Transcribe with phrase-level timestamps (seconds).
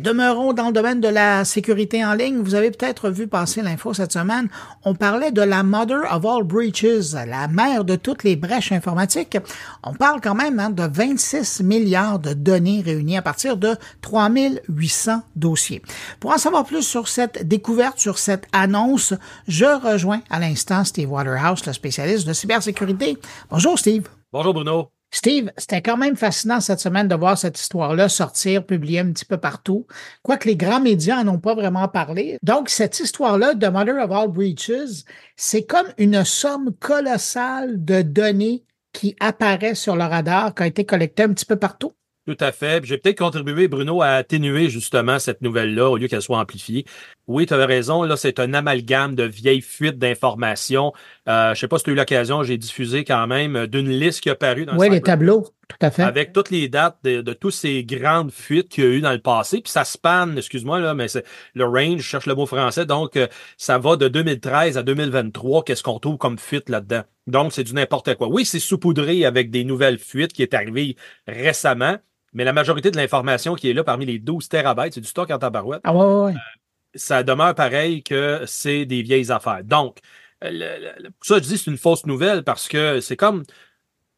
[0.00, 2.38] Demeurons dans le domaine de la sécurité en ligne.
[2.38, 4.48] Vous avez peut-être vu passer l'info cette semaine.
[4.82, 9.36] On parlait de la mother of all breaches, la mère de toutes les brèches informatiques.
[9.82, 15.22] On parle quand même hein, de 26 milliards de données réunies à partir de 3800
[15.36, 15.82] dossiers.
[16.18, 19.12] Pour en savoir plus sur cette découverte, sur cette annonce,
[19.48, 23.18] je rejoins à l'instant Steve Waterhouse, le spécialiste de cybersécurité.
[23.50, 24.08] Bonjour Steve.
[24.32, 24.88] Bonjour Bruno.
[25.12, 29.24] Steve, c'était quand même fascinant cette semaine de voir cette histoire-là sortir, publier un petit
[29.24, 29.86] peu partout,
[30.22, 32.38] quoique les grands médias n'en ont pas vraiment parlé.
[32.42, 35.04] Donc, cette histoire-là de Mother of All Breaches,
[35.36, 40.84] c'est comme une somme colossale de données qui apparaît sur le radar, qui a été
[40.84, 41.92] collectée un petit peu partout.
[42.26, 42.84] Tout à fait.
[42.84, 46.84] J'ai peut-être contribué, Bruno, à atténuer justement cette nouvelle-là au lieu qu'elle soit amplifiée.
[47.26, 48.02] Oui, tu avais raison.
[48.02, 50.92] Là, c'est un amalgame de vieilles fuites d'informations.
[51.28, 54.20] Euh, je sais pas si tu as eu l'occasion, j'ai diffusé quand même d'une liste
[54.20, 56.02] qui a paru dans Oui, les tableaux, tout à fait.
[56.02, 59.12] Avec toutes les dates de, de toutes ces grandes fuites qu'il y a eu dans
[59.12, 59.62] le passé.
[59.62, 61.24] Puis ça spanne, excuse-moi, là, mais c'est
[61.54, 62.84] le range, je cherche le mot français.
[62.84, 65.64] Donc, euh, ça va de 2013 à 2023.
[65.64, 67.02] Qu'est-ce qu'on trouve comme fuite là-dedans?
[67.30, 68.28] Donc, c'est du n'importe quoi.
[68.28, 71.96] Oui, c'est saupoudré avec des nouvelles fuites qui est arrivé récemment.
[72.32, 75.30] Mais la majorité de l'information qui est là parmi les 12 terabytes, c'est du stock
[75.30, 75.80] en tabarouette.
[75.84, 76.32] Ah ouais, ouais, ouais.
[76.32, 76.38] Euh,
[76.94, 79.64] ça demeure pareil que c'est des vieilles affaires.
[79.64, 79.98] Donc,
[80.44, 83.42] euh, le, le, ça, je dis c'est une fausse nouvelle parce que c'est comme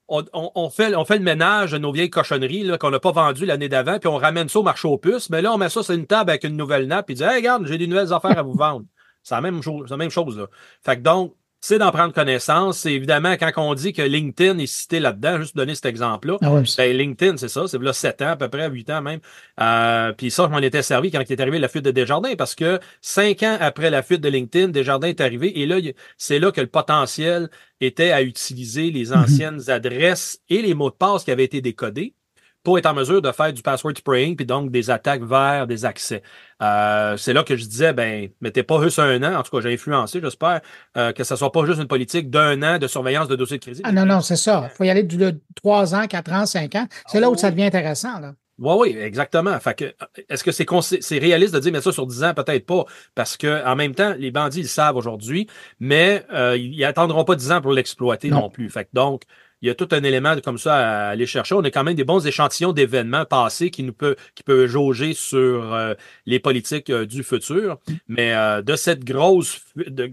[0.08, 3.12] on, on, on, fait, on fait le ménage de nos vieilles cochonneries qu'on n'a pas
[3.12, 5.30] vendues l'année d'avant, puis on ramène ça au marché aux puces.
[5.30, 7.36] Mais là, on met ça sur une table avec une nouvelle nappe, puis dit Hey,
[7.36, 8.84] regarde, j'ai des nouvelles affaires à vous vendre.
[9.22, 10.48] C'est la même chose, la même chose là.
[10.84, 12.80] Fait que donc, c'est d'en prendre connaissance.
[12.80, 16.36] C'est évidemment quand on dit que LinkedIn est cité là-dedans, juste donner cet exemple-là.
[16.42, 19.20] Ah ben, LinkedIn, c'est ça, c'est là 7 ans, à peu près, 8 ans même.
[19.60, 22.34] Euh, puis ça, je m'en étais servi quand il est arrivé la fuite de Desjardins,
[22.36, 25.76] parce que cinq ans après la fuite de LinkedIn, Desjardins est arrivé, et là,
[26.18, 27.48] c'est là que le potentiel
[27.80, 29.72] était à utiliser les anciennes mm -hmm.
[29.72, 32.14] adresses et les mots de passe qui avaient été décodés
[32.62, 35.84] pour être en mesure de faire du password spraying, puis donc des attaques vers des
[35.84, 36.22] accès.
[36.62, 39.62] Euh, c'est là que je disais, ben, mettez pas juste un an, en tout cas,
[39.62, 40.60] j'ai influencé, j'espère,
[40.96, 43.62] euh, que ce soit pas juste une politique d'un an de surveillance de dossiers de
[43.62, 43.82] crédit.
[43.84, 44.68] Ah non, non, c'est ça.
[44.72, 46.86] Il faut y aller de trois ans, quatre ans, cinq ans.
[47.06, 48.34] C'est là où ça devient intéressant, là.
[48.58, 49.58] Oui, oui, exactement.
[49.58, 49.94] Fait que,
[50.28, 50.66] est-ce que c'est
[51.00, 52.34] c'est réaliste de dire mettre ça sur 10 ans?
[52.34, 52.84] Peut-être pas,
[53.14, 55.48] parce que en même temps, les bandits, ils le savent aujourd'hui,
[55.80, 58.42] mais euh, ils attendront pas 10 ans pour l'exploiter non.
[58.42, 58.50] non.
[58.50, 58.68] plus.
[58.70, 59.22] Fait que donc,
[59.62, 61.54] il y a tout un élément comme ça à aller chercher.
[61.54, 65.14] On a quand même des bons échantillons d'événements passés qui nous peut, qui peut jauger
[65.14, 65.94] sur euh,
[66.26, 67.78] les politiques euh, du futur.
[68.08, 69.60] Mais euh, de cette grosse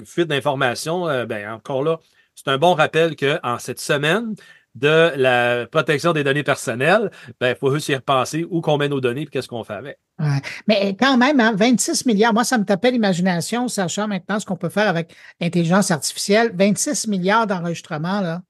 [0.06, 2.00] fuite d'informations, ben encore là,
[2.36, 4.36] c'est un bon rappel qu'en cette semaine
[4.76, 7.09] de la protection des données personnelles,
[7.40, 9.74] ben, il faut juste y repenser où qu'on met nos données et qu'est-ce qu'on fait
[9.74, 9.98] avec.
[10.20, 10.42] Ouais.
[10.68, 14.56] Mais quand même, hein, 26 milliards, moi, ça me tapait l'imagination, sachant maintenant ce qu'on
[14.56, 16.52] peut faire avec l'intelligence artificielle.
[16.54, 18.42] 26 milliards d'enregistrements, là.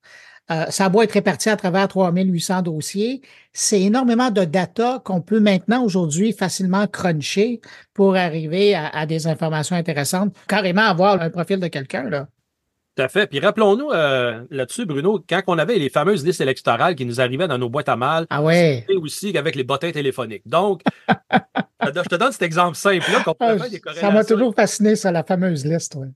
[0.52, 3.22] Euh, ça a beau être réparti à travers 3800 dossiers.
[3.54, 7.62] C'est énormément de data qu'on peut maintenant, aujourd'hui, facilement cruncher
[7.94, 12.10] pour arriver à, à, des informations intéressantes, carrément avoir un profil de quelqu'un.
[12.10, 12.28] là.
[13.00, 13.28] Tout à fait.
[13.28, 17.48] Puis rappelons-nous euh, là-dessus, Bruno, quand on avait les fameuses listes électorales qui nous arrivaient
[17.48, 18.84] dans nos boîtes à mal, ah ouais.
[18.86, 20.46] c'était aussi avec les bottins téléphoniques.
[20.46, 20.82] Donc,
[21.82, 24.10] je te donne cet exemple simple-là qu'on peut ah, faire des corrélations.
[24.10, 25.96] Ça m'a toujours fasciné, ça, la fameuse liste.
[25.96, 26.08] Ouais.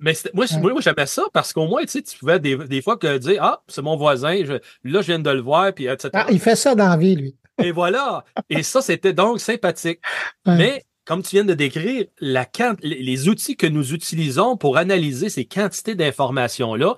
[0.00, 0.72] Mais moi, ouais.
[0.72, 3.42] moi, j'aimais ça parce qu'au moins, tu sais, tu pouvais des, des fois que dire
[3.42, 6.10] Ah, c'est mon voisin, je, là, je viens de le voir, puis etc.
[6.14, 7.36] Ah, il fait ça dans la vie, lui.
[7.62, 8.24] Et voilà.
[8.48, 10.00] Et ça, c'était donc sympathique.
[10.46, 10.56] Ouais.
[10.56, 12.46] Mais comme tu viens de décrire, la,
[12.82, 16.96] les outils que nous utilisons pour analyser ces quantités d'informations-là,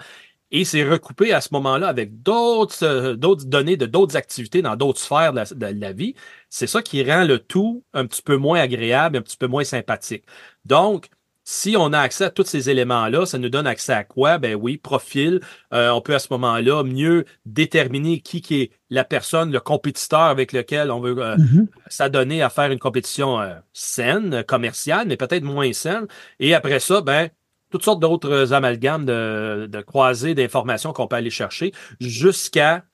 [0.53, 4.77] et c'est recoupé à ce moment-là avec d'autres euh, d'autres données de d'autres activités dans
[4.77, 6.15] d'autres sphères de la, de la vie,
[6.51, 9.65] c'est ça qui rend le tout un petit peu moins agréable, un petit peu moins
[9.65, 10.25] sympathique.
[10.67, 11.09] Donc,
[11.45, 14.39] si on a accès à tous ces éléments-là, ça nous donne accès à quoi?
[14.39, 15.41] Ben oui, profil.
[15.73, 20.21] Euh, on peut à ce moment-là mieux déterminer qui, qui est la personne, le compétiteur
[20.21, 21.67] avec lequel on veut euh, mm -hmm.
[21.89, 26.07] s'adonner à faire une compétition euh, saine, commerciale, mais peut-être moins saine.
[26.39, 27.29] Et après ça, ben
[27.71, 32.85] toutes sortes d'autres amalgames de, de croisées d'informations qu'on peut aller chercher jusqu'à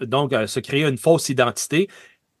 [0.00, 1.88] donc se créer une fausse identité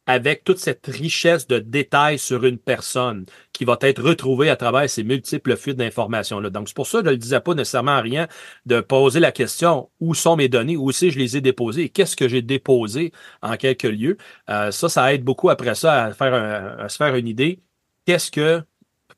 [0.06, 4.88] avec toute cette richesse de détails sur une personne qui va être retrouvée à travers
[4.90, 6.50] ces multiples fuites d'informations-là.
[6.50, 8.26] Donc, c'est pour ça que je ne disais pas nécessairement rien
[8.66, 11.88] de poser la question où sont mes données, où si je les ai déposées et
[11.88, 13.12] qu'est-ce que j'ai déposé
[13.42, 14.16] en quelques lieux.
[14.50, 17.60] Euh, ça, ça aide beaucoup après ça à, faire un, à se faire une idée.
[18.04, 18.62] Qu'est-ce que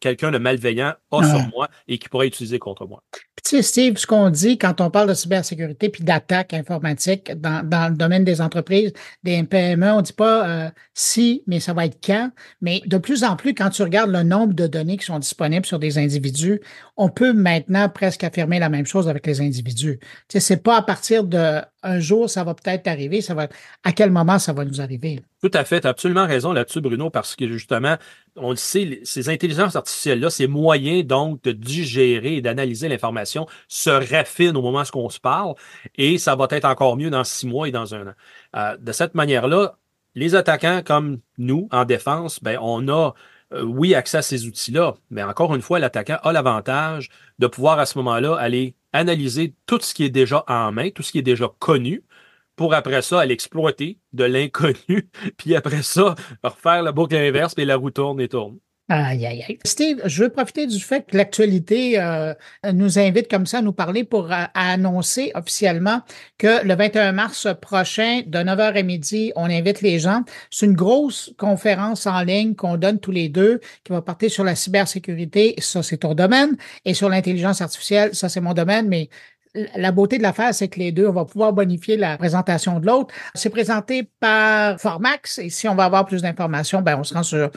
[0.00, 1.26] quelqu'un de malveillant a ouais.
[1.26, 3.02] sur moi et qui pourrait utiliser contre moi?
[3.62, 7.96] Steve, ce qu'on dit quand on parle de cybersécurité puis d'attaque informatique dans, dans, le
[7.96, 8.92] domaine des entreprises,
[9.22, 12.30] des PME, on dit pas euh, si, mais ça va être quand.
[12.60, 15.66] Mais de plus en plus, quand tu regardes le nombre de données qui sont disponibles
[15.66, 16.60] sur des individus,
[16.96, 19.98] on peut maintenant presque affirmer la même chose avec les individus.
[20.28, 23.48] Tu sais, pas à partir de un jour, ça va peut-être arriver, ça va
[23.84, 25.20] à quel moment ça va nous arriver.
[25.42, 27.96] Tout à fait, tu as absolument raison là-dessus, Bruno, parce que justement,
[28.36, 33.90] on le sait, ces intelligences artificielles-là, ces moyens donc de digérer et d'analyser l'information se
[33.90, 35.54] raffinent au moment où on se parle
[35.96, 38.14] et ça va être encore mieux dans six mois et dans un an.
[38.56, 39.76] Euh, de cette manière-là,
[40.14, 43.14] les attaquants comme nous, en défense, ben, on a
[43.52, 47.78] euh, oui, accès à ces outils-là, mais encore une fois, l'attaquant a l'avantage de pouvoir
[47.78, 51.18] à ce moment-là aller analyser tout ce qui est déjà en main, tout ce qui
[51.18, 52.04] est déjà connu,
[52.56, 57.64] pour après ça aller exploiter de l'inconnu, puis après ça, refaire la boucle inverse, puis
[57.64, 58.58] la roue tourne et tourne.
[58.94, 59.58] Aïe, aïe, aïe.
[59.64, 62.32] Steve, je veux profiter du fait que l'actualité euh,
[62.72, 66.02] nous invite comme ça à nous parler pour euh, annoncer officiellement
[66.38, 70.22] que le 21 mars prochain, de 9h à midi, on invite les gens.
[70.48, 74.44] C'est une grosse conférence en ligne qu'on donne tous les deux qui va porter sur
[74.44, 75.56] la cybersécurité.
[75.58, 76.56] Ça, c'est ton domaine.
[76.84, 79.08] Et sur l'intelligence artificielle, ça, c'est mon domaine, mais
[79.76, 82.86] la beauté de l'affaire, c'est que les deux, on va pouvoir bonifier la présentation de
[82.86, 83.14] l'autre.
[83.34, 87.22] C'est présenté par Formax et si on va avoir plus d'informations, ben on se rend
[87.22, 87.50] sur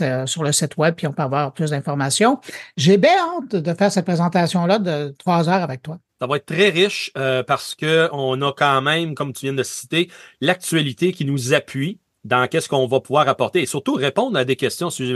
[0.00, 2.40] Euh, sur le site web puis on peut avoir plus d'informations.
[2.76, 5.98] J'ai bien hâte de faire cette présentation-là de trois heures avec toi.
[6.20, 9.52] Ça va être très riche euh, parce que on a quand même, comme tu viens
[9.52, 10.10] de citer,
[10.40, 14.56] l'actualité qui nous appuie dans qu'est-ce qu'on va pouvoir apporter et surtout répondre à des
[14.56, 14.90] questions.
[14.90, 15.14] Si,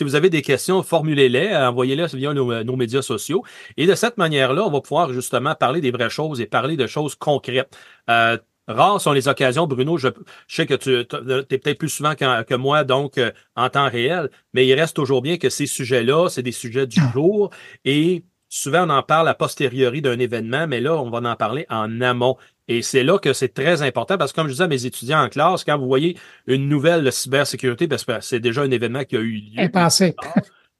[0.00, 3.42] vous avez des questions, formulez-les, envoyez-les via nos, médias sociaux.
[3.78, 6.86] Et de cette manière-là, on va pouvoir justement parler des vraies choses et parler de
[6.86, 7.74] choses concrètes.
[8.10, 8.36] Euh,
[8.72, 10.08] rares sont les occasions, Bruno, je,
[10.48, 14.66] sais que tu es peut-être plus souvent que, moi, donc euh, en temps réel, mais
[14.66, 17.50] il reste toujours bien que ces sujets-là, c'est des sujets du jour
[17.84, 21.66] et souvent on en parle a posteriori d'un événement, mais là, on va en parler
[21.70, 22.36] en amont.
[22.68, 25.22] Et c'est là que c'est très important parce que, comme je disais à mes étudiants
[25.24, 26.16] en classe, quand vous voyez
[26.46, 29.68] une nouvelle de cybersécurité, parce que c'est déjà un événement qui a eu lieu.
[29.70, 30.14] Passé.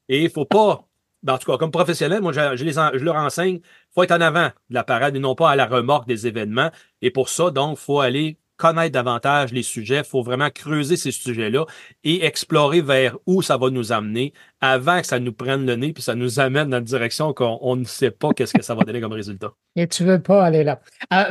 [0.07, 0.85] Et il faut pas,
[1.23, 4.11] ben, en tout cas, comme professionnel, moi, je, les je leur enseigne, il faut être
[4.11, 6.71] en avant de la parade et non pas à la remorque des événements.
[7.01, 10.95] Et pour ça, donc, il faut aller connaître davantage les sujets, il faut vraiment creuser
[10.95, 11.65] ces sujets-là
[12.03, 15.93] et explorer vers où ça va nous amener avant que ça nous prenne le nez
[15.93, 18.83] puis ça nous amène dans une direction qu'on ne sait pas qu'est-ce que ça va
[18.83, 19.51] donner comme résultat.
[19.75, 20.79] Et tu veux pas aller là.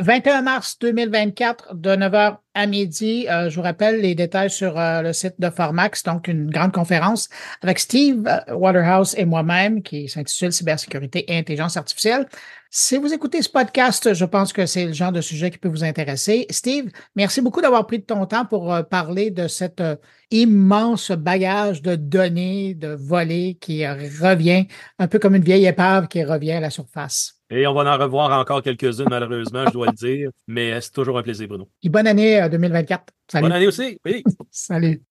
[0.01, 4.77] 21 euh, mars 2024, de 9h à midi, euh, je vous rappelle les détails sur
[4.77, 7.29] euh, le site de Formax, donc une grande conférence
[7.61, 12.27] avec Steve Waterhouse et moi-même qui s'intitule Cybersécurité et intelligence artificielle.
[12.73, 15.67] Si vous écoutez ce podcast, je pense que c'est le genre de sujet qui peut
[15.67, 16.45] vous intéresser.
[16.51, 19.97] Steve, merci beaucoup d'avoir pris de ton temps pour euh, parler de cet euh,
[20.31, 24.67] immense bagage de données, de volets qui revient,
[24.99, 27.40] un peu comme une vieille épave qui revient à la surface.
[27.53, 30.29] Et on va en revoir encore quelques-unes, malheureusement, je dois le dire.
[30.47, 31.69] Mais c'est toujours un plaisir, Bruno.
[31.83, 33.01] Et bonne année 2024.
[33.01, 33.43] Euh, Salut.
[33.43, 33.99] Bonne année aussi.
[34.05, 34.23] Oui.
[34.49, 35.01] Salut.